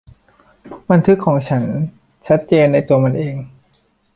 [0.89, 1.63] บันทึกของฉัน
[2.27, 3.35] ชัดเจนในตัวมันเอง